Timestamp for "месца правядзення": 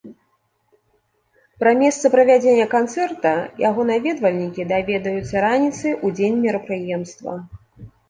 1.81-2.67